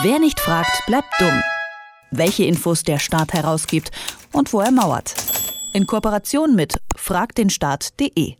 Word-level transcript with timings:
Wer 0.00 0.18
nicht 0.18 0.40
fragt, 0.40 0.86
bleibt 0.86 1.12
dumm. 1.20 1.42
Welche 2.10 2.44
Infos 2.44 2.82
der 2.82 2.98
Staat 2.98 3.34
herausgibt 3.34 3.90
und 4.32 4.54
wo 4.54 4.60
er 4.60 4.70
mauert. 4.70 5.14
In 5.74 5.86
Kooperation 5.86 6.54
mit 6.54 6.80
fragdenstaat.de. 6.96 8.36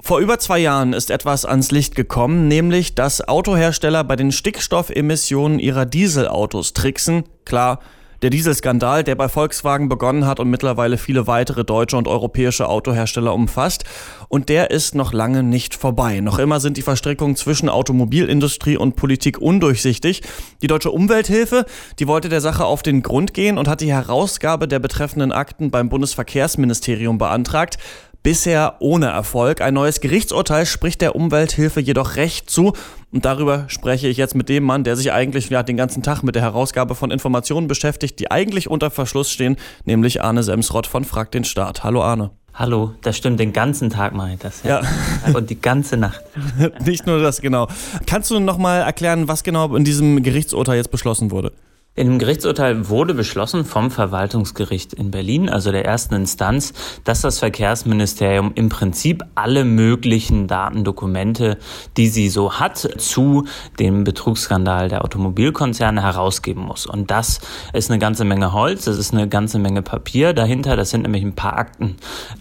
Vor 0.00 0.18
über 0.20 0.38
zwei 0.38 0.60
Jahren 0.60 0.94
ist 0.94 1.10
etwas 1.10 1.44
ans 1.44 1.70
Licht 1.70 1.94
gekommen, 1.94 2.48
nämlich 2.48 2.94
dass 2.94 3.20
Autohersteller 3.20 4.02
bei 4.02 4.16
den 4.16 4.32
Stickstoffemissionen 4.32 5.58
ihrer 5.58 5.84
Dieselautos 5.84 6.72
tricksen. 6.72 7.24
Klar, 7.44 7.80
der 8.24 8.30
Dieselskandal, 8.30 9.04
der 9.04 9.16
bei 9.16 9.28
Volkswagen 9.28 9.90
begonnen 9.90 10.26
hat 10.26 10.40
und 10.40 10.48
mittlerweile 10.48 10.96
viele 10.96 11.26
weitere 11.26 11.62
deutsche 11.62 11.98
und 11.98 12.08
europäische 12.08 12.70
Autohersteller 12.70 13.34
umfasst. 13.34 13.84
Und 14.30 14.48
der 14.48 14.70
ist 14.70 14.94
noch 14.94 15.12
lange 15.12 15.42
nicht 15.42 15.74
vorbei. 15.74 16.20
Noch 16.20 16.38
immer 16.38 16.58
sind 16.58 16.78
die 16.78 16.82
Verstrickungen 16.82 17.36
zwischen 17.36 17.68
Automobilindustrie 17.68 18.78
und 18.78 18.96
Politik 18.96 19.42
undurchsichtig. 19.42 20.22
Die 20.62 20.68
Deutsche 20.68 20.90
Umwelthilfe, 20.90 21.66
die 21.98 22.08
wollte 22.08 22.30
der 22.30 22.40
Sache 22.40 22.64
auf 22.64 22.82
den 22.82 23.02
Grund 23.02 23.34
gehen 23.34 23.58
und 23.58 23.68
hat 23.68 23.82
die 23.82 23.92
Herausgabe 23.92 24.68
der 24.68 24.78
betreffenden 24.78 25.30
Akten 25.30 25.70
beim 25.70 25.90
Bundesverkehrsministerium 25.90 27.18
beantragt 27.18 27.76
bisher 28.24 28.76
ohne 28.80 29.06
Erfolg. 29.06 29.60
Ein 29.60 29.74
neues 29.74 30.00
Gerichtsurteil 30.00 30.66
spricht 30.66 31.00
der 31.00 31.14
Umwelthilfe 31.14 31.78
jedoch 31.78 32.16
recht 32.16 32.50
zu. 32.50 32.72
Und 33.12 33.24
darüber 33.24 33.66
spreche 33.68 34.08
ich 34.08 34.16
jetzt 34.16 34.34
mit 34.34 34.48
dem 34.48 34.64
Mann, 34.64 34.82
der 34.82 34.96
sich 34.96 35.12
eigentlich 35.12 35.50
ja, 35.50 35.62
den 35.62 35.76
ganzen 35.76 36.02
Tag 36.02 36.24
mit 36.24 36.34
der 36.34 36.42
Herausgabe 36.42 36.96
von 36.96 37.12
Informationen 37.12 37.68
beschäftigt, 37.68 38.18
die 38.18 38.32
eigentlich 38.32 38.68
unter 38.68 38.90
Verschluss 38.90 39.30
stehen, 39.30 39.56
nämlich 39.84 40.22
Arne 40.22 40.42
Semsrott 40.42 40.88
von 40.88 41.04
Frag 41.04 41.30
den 41.30 41.44
Staat. 41.44 41.84
Hallo 41.84 42.02
Arne. 42.02 42.30
Hallo, 42.54 42.94
das 43.02 43.16
stimmt, 43.16 43.40
den 43.40 43.52
ganzen 43.52 43.90
Tag 43.90 44.14
mache 44.14 44.34
ich 44.34 44.38
das. 44.38 44.62
Ja. 44.62 44.80
ja. 44.80 45.34
Und 45.34 45.50
die 45.50 45.60
ganze 45.60 45.96
Nacht. 45.96 46.22
Nicht 46.84 47.06
nur 47.06 47.20
das, 47.20 47.40
genau. 47.40 47.68
Kannst 48.06 48.30
du 48.30 48.40
nochmal 48.40 48.82
erklären, 48.82 49.28
was 49.28 49.42
genau 49.42 49.74
in 49.76 49.84
diesem 49.84 50.22
Gerichtsurteil 50.22 50.76
jetzt 50.76 50.90
beschlossen 50.90 51.30
wurde? 51.30 51.52
In 51.96 52.08
dem 52.08 52.18
Gerichtsurteil 52.18 52.88
wurde 52.88 53.14
beschlossen 53.14 53.64
vom 53.64 53.92
Verwaltungsgericht 53.92 54.94
in 54.94 55.12
Berlin, 55.12 55.48
also 55.48 55.70
der 55.70 55.84
ersten 55.84 56.16
Instanz, 56.16 56.72
dass 57.04 57.20
das 57.20 57.38
Verkehrsministerium 57.38 58.50
im 58.56 58.68
Prinzip 58.68 59.22
alle 59.36 59.64
möglichen 59.64 60.48
Datendokumente, 60.48 61.56
die 61.96 62.08
sie 62.08 62.30
so 62.30 62.54
hat, 62.54 62.78
zu 62.78 63.44
dem 63.78 64.02
Betrugsskandal 64.02 64.88
der 64.88 65.04
Automobilkonzerne 65.04 66.02
herausgeben 66.02 66.64
muss. 66.64 66.84
Und 66.84 67.12
das 67.12 67.40
ist 67.72 67.92
eine 67.92 68.00
ganze 68.00 68.24
Menge 68.24 68.52
Holz, 68.52 68.86
das 68.86 68.98
ist 68.98 69.12
eine 69.12 69.28
ganze 69.28 69.60
Menge 69.60 69.82
Papier 69.82 70.32
dahinter, 70.32 70.74
das 70.74 70.90
sind 70.90 71.02
nämlich 71.02 71.22
ein 71.22 71.36
paar 71.36 71.56
Akten. 71.56 71.94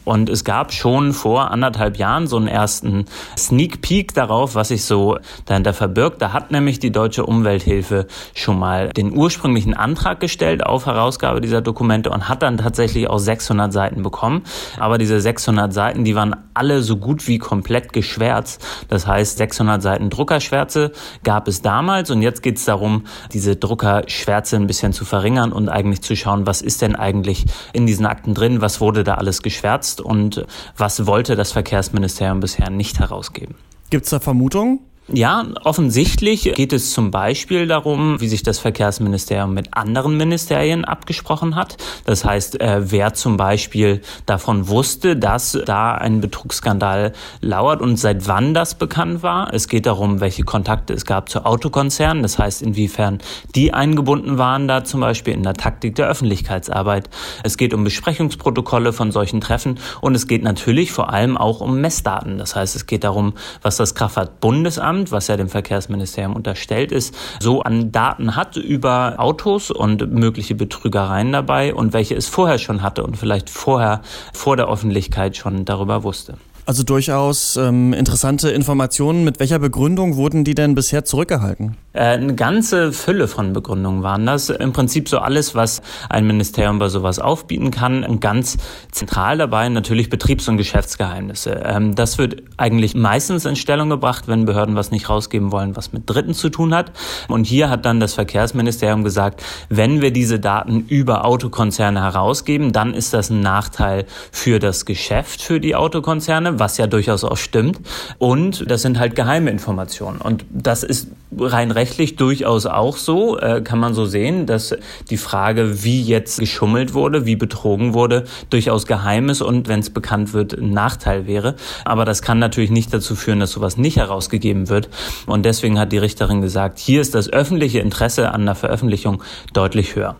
Und 0.03 0.29
es 0.29 0.43
gab 0.43 0.73
schon 0.73 1.13
vor 1.13 1.51
anderthalb 1.51 1.97
Jahren 1.97 2.25
so 2.25 2.37
einen 2.37 2.47
ersten 2.47 3.05
Sneak 3.37 3.81
Peek 3.81 4.15
darauf, 4.15 4.55
was 4.55 4.69
sich 4.69 4.83
so 4.83 5.19
dahinter 5.45 5.73
verbirgt. 5.73 6.23
Da 6.23 6.33
hat 6.33 6.49
nämlich 6.49 6.79
die 6.79 6.91
Deutsche 6.91 7.27
Umwelthilfe 7.27 8.07
schon 8.33 8.57
mal 8.57 8.89
den 8.89 9.15
Ursprung 9.15 9.42
ursprünglich 9.43 9.65
einen 9.65 9.73
Antrag 9.73 10.21
gestellt 10.21 10.65
auf 10.65 10.85
Herausgabe 10.85 11.41
dieser 11.41 11.61
Dokumente 11.61 12.09
und 12.09 12.29
hat 12.29 12.41
dann 12.43 12.57
tatsächlich 12.57 13.09
auch 13.09 13.17
600 13.17 13.73
Seiten 13.73 14.01
bekommen. 14.01 14.43
Aber 14.79 14.97
diese 14.97 15.19
600 15.19 15.73
Seiten, 15.73 16.05
die 16.05 16.15
waren 16.15 16.33
alle 16.53 16.81
so 16.81 16.95
gut 16.95 17.27
wie 17.27 17.39
komplett 17.39 17.91
geschwärzt. 17.91 18.65
Das 18.87 19.05
heißt, 19.05 19.37
600 19.37 19.81
Seiten 19.81 20.09
Druckerschwärze 20.09 20.93
gab 21.25 21.49
es 21.49 21.61
damals 21.61 22.09
und 22.09 22.21
jetzt 22.21 22.41
geht 22.41 22.57
es 22.57 22.63
darum, 22.63 23.03
diese 23.33 23.57
Druckerschwärze 23.57 24.55
ein 24.55 24.67
bisschen 24.67 24.93
zu 24.93 25.03
verringern 25.03 25.51
und 25.51 25.67
eigentlich 25.67 26.01
zu 26.01 26.15
schauen, 26.15 26.47
was 26.47 26.61
ist 26.61 26.81
denn 26.81 26.95
eigentlich 26.95 27.45
in 27.73 27.85
diesen 27.85 28.05
Akten 28.05 28.33
drin, 28.33 28.61
was 28.61 28.79
wurde 28.79 29.03
da 29.03 29.15
alles 29.15 29.41
geschwärzt 29.41 29.99
und 29.99 30.45
was 30.77 31.05
wollte 31.05 31.35
das 31.35 31.51
Verkehrsministerium 31.51 32.39
bisher 32.39 32.69
nicht 32.69 32.99
herausgeben. 32.99 33.55
Gibt 33.89 34.05
es 34.05 34.11
da 34.11 34.21
Vermutungen? 34.21 34.79
Ja, 35.11 35.45
offensichtlich 35.65 36.53
geht 36.55 36.71
es 36.71 36.93
zum 36.93 37.11
Beispiel 37.11 37.67
darum, 37.67 38.21
wie 38.21 38.29
sich 38.29 38.41
das 38.41 38.59
Verkehrsministerium 38.59 39.53
mit 39.53 39.75
anderen 39.75 40.15
Ministerien 40.15 40.85
abgesprochen 40.85 41.57
hat. 41.57 41.75
Das 42.05 42.23
heißt, 42.23 42.61
äh, 42.61 42.89
wer 42.89 43.13
zum 43.13 43.35
Beispiel 43.35 44.01
davon 44.25 44.69
wusste, 44.69 45.17
dass 45.17 45.59
da 45.65 45.93
ein 45.93 46.21
Betrugsskandal 46.21 47.11
lauert 47.41 47.81
und 47.81 47.97
seit 47.97 48.29
wann 48.29 48.53
das 48.53 48.75
bekannt 48.75 49.23
war. 49.23 49.53
Es 49.53 49.67
geht 49.67 49.87
darum, 49.87 50.21
welche 50.21 50.43
Kontakte 50.43 50.93
es 50.93 51.05
gab 51.05 51.27
zu 51.27 51.45
Autokonzernen. 51.45 52.23
Das 52.23 52.39
heißt, 52.39 52.61
inwiefern 52.61 53.17
die 53.55 53.73
eingebunden 53.73 54.37
waren 54.37 54.69
da 54.69 54.85
zum 54.85 55.01
Beispiel 55.01 55.33
in 55.33 55.43
der 55.43 55.55
Taktik 55.55 55.95
der 55.95 56.07
Öffentlichkeitsarbeit. 56.07 57.09
Es 57.43 57.57
geht 57.57 57.73
um 57.73 57.83
Besprechungsprotokolle 57.83 58.93
von 58.93 59.11
solchen 59.11 59.41
Treffen 59.41 59.79
und 59.99 60.15
es 60.15 60.27
geht 60.27 60.43
natürlich 60.43 60.93
vor 60.93 61.11
allem 61.11 61.35
auch 61.35 61.59
um 61.59 61.81
Messdaten. 61.81 62.37
Das 62.37 62.55
heißt, 62.55 62.73
es 62.77 62.85
geht 62.85 63.03
darum, 63.03 63.33
was 63.61 63.75
das 63.75 63.95
Kraftfahrtbundesamt 63.95 64.92
Bundesamt, 64.93 65.11
was 65.11 65.27
ja 65.27 65.37
dem 65.37 65.49
Verkehrsministerium 65.49 66.35
unterstellt 66.35 66.91
ist, 66.91 67.15
so 67.39 67.61
an 67.61 67.91
Daten 67.91 68.35
hat 68.35 68.57
über 68.57 69.15
Autos 69.17 69.71
und 69.71 70.11
mögliche 70.11 70.55
Betrügereien 70.55 71.31
dabei 71.31 71.73
und 71.73 71.93
welche 71.93 72.15
es 72.15 72.27
vorher 72.27 72.59
schon 72.59 72.81
hatte 72.81 73.03
und 73.03 73.17
vielleicht 73.17 73.49
vorher 73.49 74.01
vor 74.33 74.55
der 74.55 74.69
Öffentlichkeit 74.69 75.35
schon 75.35 75.65
darüber 75.65 76.03
wusste. 76.03 76.37
Also 76.65 76.83
durchaus 76.83 77.57
ähm, 77.57 77.91
interessante 77.91 78.49
Informationen. 78.49 79.25
Mit 79.25 79.41
welcher 79.41 79.59
Begründung 79.59 80.15
wurden 80.15 80.45
die 80.45 80.55
denn 80.55 80.75
bisher 80.75 81.03
zurückgehalten? 81.03 81.75
Äh, 81.91 82.03
eine 82.03 82.35
ganze 82.35 82.93
Fülle 82.93 83.27
von 83.27 83.51
Begründungen 83.51 84.01
waren 84.01 84.25
das. 84.25 84.49
Im 84.49 84.71
Prinzip 84.71 85.09
so 85.09 85.17
alles, 85.17 85.55
was 85.55 85.81
ein 86.09 86.25
Ministerium 86.25 86.79
bei 86.79 86.87
sowas 86.87 87.19
aufbieten 87.19 87.69
kann. 87.69 88.05
Und 88.05 88.21
ganz 88.21 88.57
zentral 88.91 89.37
dabei 89.37 89.67
natürlich 89.67 90.09
Betriebs- 90.09 90.47
und 90.47 90.55
Geschäftsgeheimnisse. 90.55 91.61
Ähm, 91.65 91.95
das 91.95 92.17
wird 92.17 92.43
eigentlich 92.55 92.95
meistens 92.95 93.43
in 93.43 93.57
Stellung 93.57 93.89
gebracht, 93.89 94.29
wenn 94.29 94.45
Behörden 94.45 94.77
was 94.77 94.89
nicht 94.89 95.09
rausgeben 95.09 95.51
wollen, 95.51 95.75
was 95.75 95.91
mit 95.91 96.09
Dritten 96.09 96.33
zu 96.33 96.47
tun 96.47 96.73
hat. 96.73 96.93
Und 97.27 97.43
hier 97.43 97.69
hat 97.69 97.85
dann 97.85 97.99
das 97.99 98.13
Verkehrsministerium 98.13 99.03
gesagt, 99.03 99.43
wenn 99.67 100.01
wir 100.01 100.11
diese 100.11 100.39
Daten 100.39 100.85
über 100.87 101.25
Autokonzerne 101.25 102.01
herausgeben, 102.01 102.71
dann 102.71 102.93
ist 102.93 103.13
das 103.13 103.29
ein 103.29 103.41
Nachteil 103.41 104.05
für 104.31 104.59
das 104.59 104.85
Geschäft, 104.85 105.41
für 105.41 105.59
die 105.59 105.75
Autokonzerne 105.75 106.52
was 106.59 106.77
ja 106.77 106.87
durchaus 106.87 107.23
auch 107.23 107.37
stimmt. 107.37 107.79
Und 108.17 108.69
das 108.69 108.81
sind 108.81 108.99
halt 108.99 109.15
geheime 109.15 109.49
Informationen. 109.49 110.19
Und 110.19 110.45
das 110.51 110.83
ist 110.83 111.07
rein 111.37 111.71
rechtlich 111.71 112.15
durchaus 112.15 112.65
auch 112.65 112.97
so, 112.97 113.39
äh, 113.39 113.61
kann 113.61 113.79
man 113.79 113.93
so 113.93 114.05
sehen, 114.05 114.45
dass 114.45 114.75
die 115.09 115.17
Frage, 115.17 115.83
wie 115.83 116.01
jetzt 116.01 116.39
geschummelt 116.39 116.93
wurde, 116.93 117.25
wie 117.25 117.35
betrogen 117.35 117.93
wurde, 117.93 118.25
durchaus 118.49 118.85
geheim 118.85 119.29
ist 119.29 119.41
und 119.41 119.67
wenn 119.67 119.79
es 119.79 119.89
bekannt 119.89 120.33
wird, 120.33 120.53
ein 120.53 120.71
Nachteil 120.71 121.27
wäre. 121.27 121.55
Aber 121.85 122.05
das 122.05 122.21
kann 122.21 122.39
natürlich 122.39 122.71
nicht 122.71 122.93
dazu 122.93 123.15
führen, 123.15 123.39
dass 123.39 123.51
sowas 123.51 123.77
nicht 123.77 123.97
herausgegeben 123.97 124.69
wird. 124.69 124.89
Und 125.25 125.45
deswegen 125.45 125.79
hat 125.79 125.91
die 125.91 125.97
Richterin 125.97 126.41
gesagt, 126.41 126.79
hier 126.79 127.01
ist 127.01 127.15
das 127.15 127.31
öffentliche 127.31 127.79
Interesse 127.79 128.31
an 128.31 128.45
der 128.45 128.55
Veröffentlichung 128.55 129.23
deutlich 129.53 129.95
höher. 129.95 130.15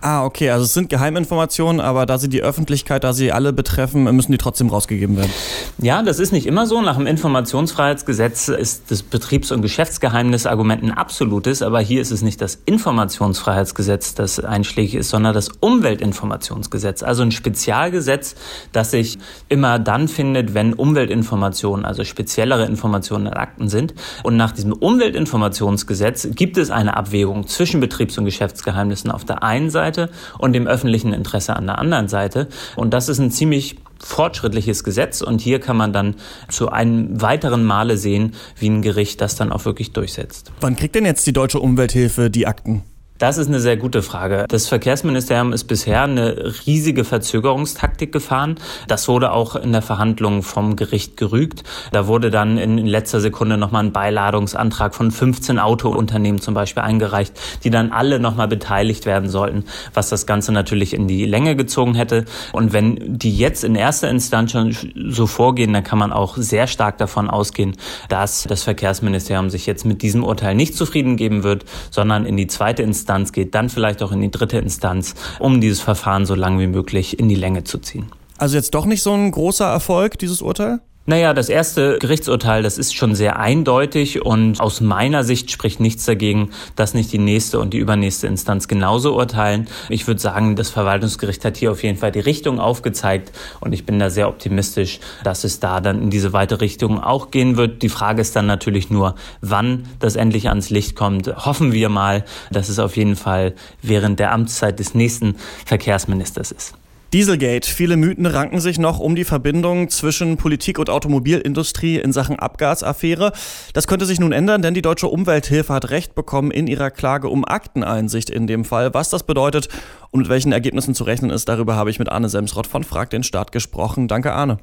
Ah, 0.00 0.24
okay, 0.24 0.50
also 0.50 0.64
es 0.64 0.74
sind 0.74 0.90
Geheiminformationen, 0.90 1.80
aber 1.80 2.06
da 2.06 2.18
sie 2.18 2.28
die 2.28 2.40
Öffentlichkeit, 2.40 3.02
da 3.02 3.12
sie 3.12 3.32
alle 3.32 3.52
betreffen, 3.52 4.04
müssen 4.14 4.30
die 4.30 4.38
trotzdem 4.38 4.68
rausgegeben 4.68 5.16
werden. 5.16 5.32
Ja, 5.78 6.04
das 6.04 6.20
ist 6.20 6.30
nicht 6.30 6.46
immer 6.46 6.68
so. 6.68 6.80
Nach 6.80 6.96
dem 6.96 7.08
Informationsfreiheitsgesetz 7.08 8.46
ist 8.46 8.92
das 8.92 9.02
Betriebs- 9.02 9.50
und 9.50 9.60
Geschäftsgeheimnisargument 9.60 10.84
ein 10.84 10.92
absolutes, 10.92 11.62
aber 11.62 11.80
hier 11.80 12.00
ist 12.00 12.12
es 12.12 12.22
nicht 12.22 12.40
das 12.40 12.60
Informationsfreiheitsgesetz, 12.64 14.14
das 14.14 14.38
einschlägig 14.38 14.94
ist, 14.94 15.08
sondern 15.08 15.34
das 15.34 15.48
Umweltinformationsgesetz. 15.58 17.02
Also 17.02 17.22
ein 17.22 17.32
Spezialgesetz, 17.32 18.36
das 18.70 18.92
sich 18.92 19.18
immer 19.48 19.80
dann 19.80 20.06
findet, 20.06 20.54
wenn 20.54 20.74
Umweltinformationen, 20.74 21.84
also 21.84 22.04
speziellere 22.04 22.66
Informationen 22.66 23.26
in 23.26 23.32
Akten 23.32 23.68
sind. 23.68 23.94
Und 24.22 24.36
nach 24.36 24.52
diesem 24.52 24.74
Umweltinformationsgesetz 24.74 26.28
gibt 26.36 26.56
es 26.56 26.70
eine 26.70 26.96
Abwägung 26.96 27.48
zwischen 27.48 27.80
Betriebs- 27.80 28.16
und 28.16 28.26
Geschäftsgeheimnissen 28.26 29.10
auf 29.10 29.24
der 29.24 29.42
einen 29.42 29.70
Seite 29.70 29.87
Seite 29.88 30.10
und 30.38 30.52
dem 30.52 30.66
öffentlichen 30.66 31.12
Interesse 31.12 31.56
an 31.56 31.66
der 31.66 31.78
anderen 31.78 32.08
Seite. 32.08 32.48
Und 32.76 32.92
das 32.92 33.08
ist 33.08 33.18
ein 33.18 33.30
ziemlich 33.30 33.76
fortschrittliches 34.00 34.84
Gesetz 34.84 35.22
und 35.22 35.40
hier 35.40 35.58
kann 35.58 35.76
man 35.76 35.92
dann 35.92 36.14
zu 36.48 36.68
einem 36.68 37.20
weiteren 37.20 37.64
Male 37.64 37.96
sehen, 37.96 38.34
wie 38.56 38.68
ein 38.68 38.82
Gericht 38.82 39.20
das 39.20 39.34
dann 39.34 39.50
auch 39.50 39.64
wirklich 39.64 39.92
durchsetzt. 39.92 40.52
Wann 40.60 40.76
kriegt 40.76 40.94
denn 40.94 41.04
jetzt 41.04 41.26
die 41.26 41.32
deutsche 41.32 41.58
Umwelthilfe 41.58 42.30
die 42.30 42.46
Akten? 42.46 42.84
Das 43.18 43.36
ist 43.36 43.48
eine 43.48 43.58
sehr 43.58 43.76
gute 43.76 44.02
Frage. 44.02 44.44
Das 44.48 44.68
Verkehrsministerium 44.68 45.52
ist 45.52 45.64
bisher 45.64 46.04
eine 46.04 46.54
riesige 46.66 47.02
Verzögerungstaktik 47.02 48.12
gefahren. 48.12 48.60
Das 48.86 49.08
wurde 49.08 49.32
auch 49.32 49.56
in 49.56 49.72
der 49.72 49.82
Verhandlung 49.82 50.44
vom 50.44 50.76
Gericht 50.76 51.16
gerügt. 51.16 51.64
Da 51.90 52.06
wurde 52.06 52.30
dann 52.30 52.58
in 52.58 52.78
letzter 52.78 53.18
Sekunde 53.18 53.58
nochmal 53.58 53.82
ein 53.82 53.92
Beiladungsantrag 53.92 54.94
von 54.94 55.10
15 55.10 55.58
Autounternehmen 55.58 56.40
zum 56.40 56.54
Beispiel 56.54 56.84
eingereicht, 56.84 57.32
die 57.64 57.70
dann 57.70 57.90
alle 57.90 58.20
nochmal 58.20 58.46
beteiligt 58.46 59.04
werden 59.04 59.28
sollten, 59.28 59.64
was 59.94 60.10
das 60.10 60.24
Ganze 60.24 60.52
natürlich 60.52 60.94
in 60.94 61.08
die 61.08 61.24
Länge 61.24 61.56
gezogen 61.56 61.96
hätte. 61.96 62.24
Und 62.52 62.72
wenn 62.72 63.18
die 63.18 63.36
jetzt 63.36 63.64
in 63.64 63.74
erster 63.74 64.08
Instanz 64.08 64.52
schon 64.52 64.76
so 65.10 65.26
vorgehen, 65.26 65.72
dann 65.72 65.82
kann 65.82 65.98
man 65.98 66.12
auch 66.12 66.36
sehr 66.36 66.68
stark 66.68 66.98
davon 66.98 67.28
ausgehen, 67.28 67.76
dass 68.08 68.44
das 68.44 68.62
Verkehrsministerium 68.62 69.50
sich 69.50 69.66
jetzt 69.66 69.84
mit 69.84 70.02
diesem 70.02 70.22
Urteil 70.22 70.54
nicht 70.54 70.76
zufrieden 70.76 71.16
geben 71.16 71.42
wird, 71.42 71.64
sondern 71.90 72.24
in 72.24 72.36
die 72.36 72.46
zweite 72.46 72.84
Instanz 72.84 73.07
Instanz 73.08 73.32
geht, 73.32 73.54
dann 73.54 73.70
vielleicht 73.70 74.02
auch 74.02 74.12
in 74.12 74.20
die 74.20 74.30
dritte 74.30 74.58
Instanz, 74.58 75.14
um 75.38 75.62
dieses 75.62 75.80
Verfahren 75.80 76.26
so 76.26 76.34
lang 76.34 76.58
wie 76.58 76.66
möglich 76.66 77.18
in 77.18 77.30
die 77.30 77.36
Länge 77.36 77.64
zu 77.64 77.78
ziehen. 77.78 78.06
Also 78.36 78.56
jetzt 78.56 78.74
doch 78.74 78.84
nicht 78.84 79.02
so 79.02 79.14
ein 79.14 79.30
großer 79.30 79.64
Erfolg, 79.64 80.18
dieses 80.18 80.42
Urteil? 80.42 80.80
Naja, 81.08 81.32
das 81.32 81.48
erste 81.48 81.96
Gerichtsurteil, 81.98 82.62
das 82.62 82.76
ist 82.76 82.94
schon 82.94 83.14
sehr 83.14 83.38
eindeutig 83.38 84.26
und 84.26 84.60
aus 84.60 84.82
meiner 84.82 85.24
Sicht 85.24 85.50
spricht 85.50 85.80
nichts 85.80 86.04
dagegen, 86.04 86.50
dass 86.76 86.92
nicht 86.92 87.10
die 87.10 87.18
nächste 87.18 87.60
und 87.60 87.72
die 87.72 87.78
übernächste 87.78 88.26
Instanz 88.26 88.68
genauso 88.68 89.16
urteilen. 89.16 89.68
Ich 89.88 90.06
würde 90.06 90.20
sagen, 90.20 90.54
das 90.54 90.68
Verwaltungsgericht 90.68 91.46
hat 91.46 91.56
hier 91.56 91.72
auf 91.72 91.82
jeden 91.82 91.96
Fall 91.96 92.12
die 92.12 92.20
Richtung 92.20 92.60
aufgezeigt 92.60 93.32
und 93.60 93.72
ich 93.72 93.86
bin 93.86 93.98
da 93.98 94.10
sehr 94.10 94.28
optimistisch, 94.28 95.00
dass 95.24 95.44
es 95.44 95.60
da 95.60 95.80
dann 95.80 96.02
in 96.02 96.10
diese 96.10 96.34
weite 96.34 96.60
Richtung 96.60 97.02
auch 97.02 97.30
gehen 97.30 97.56
wird. 97.56 97.80
Die 97.80 97.88
Frage 97.88 98.20
ist 98.20 98.36
dann 98.36 98.44
natürlich 98.44 98.90
nur, 98.90 99.14
wann 99.40 99.84
das 100.00 100.14
endlich 100.14 100.50
ans 100.50 100.68
Licht 100.68 100.94
kommt. 100.94 101.26
Hoffen 101.46 101.72
wir 101.72 101.88
mal, 101.88 102.22
dass 102.50 102.68
es 102.68 102.78
auf 102.78 102.98
jeden 102.98 103.16
Fall 103.16 103.54
während 103.80 104.20
der 104.20 104.32
Amtszeit 104.32 104.78
des 104.78 104.92
nächsten 104.92 105.36
Verkehrsministers 105.64 106.52
ist. 106.52 106.74
Dieselgate. 107.12 107.66
Viele 107.66 107.96
Mythen 107.96 108.26
ranken 108.26 108.60
sich 108.60 108.78
noch 108.78 108.98
um 108.98 109.16
die 109.16 109.24
Verbindung 109.24 109.88
zwischen 109.88 110.36
Politik 110.36 110.78
und 110.78 110.90
Automobilindustrie 110.90 111.96
in 111.96 112.12
Sachen 112.12 112.38
Abgasaffäre. 112.38 113.32
Das 113.72 113.86
könnte 113.86 114.04
sich 114.04 114.20
nun 114.20 114.32
ändern, 114.32 114.60
denn 114.60 114.74
die 114.74 114.82
Deutsche 114.82 115.08
Umwelthilfe 115.08 115.72
hat 115.72 115.88
Recht 115.88 116.14
bekommen 116.14 116.50
in 116.50 116.66
ihrer 116.66 116.90
Klage 116.90 117.28
um 117.28 117.46
Akteneinsicht 117.46 118.28
in 118.28 118.46
dem 118.46 118.66
Fall. 118.66 118.92
Was 118.92 119.08
das 119.08 119.22
bedeutet 119.22 119.68
und 120.10 120.20
mit 120.20 120.28
welchen 120.28 120.52
Ergebnissen 120.52 120.94
zu 120.94 121.04
rechnen 121.04 121.30
ist, 121.30 121.48
darüber 121.48 121.76
habe 121.76 121.88
ich 121.88 121.98
mit 121.98 122.10
Arne 122.10 122.28
Semsrott 122.28 122.66
von 122.66 122.84
Frag 122.84 123.08
den 123.08 123.22
Staat 123.22 123.52
gesprochen. 123.52 124.06
Danke, 124.06 124.32
Arne. 124.32 124.58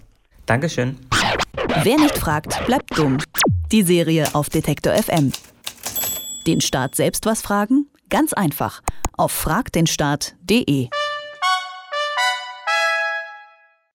Dankeschön. 0.46 0.98
Wer 1.82 1.98
nicht 1.98 2.18
fragt, 2.18 2.64
bleibt 2.68 2.96
dumm. 2.96 3.18
Die 3.72 3.82
Serie 3.82 4.28
auf 4.34 4.50
Detektor 4.50 4.94
FM. 4.94 5.32
Den 6.46 6.62
Staat 6.62 6.94
selbst 6.94 7.26
was 7.26 7.42
fragen? 7.42 7.88
Ganz 8.10 8.34
einfach. 8.34 8.82
Auf 9.18 9.32
fragdenstaat.de. 9.32 10.90